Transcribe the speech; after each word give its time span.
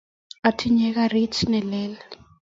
Atinye 0.47 0.87
garit 0.95 1.35
nelel. 1.51 1.93